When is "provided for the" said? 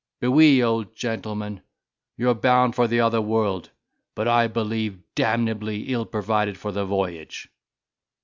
6.07-6.85